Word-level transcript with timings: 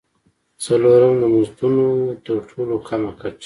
څلورم: 0.63 1.13
د 1.21 1.23
مزدونو 1.33 1.87
تر 2.25 2.37
ټولو 2.49 2.75
کمه 2.87 3.11
کچه. 3.19 3.39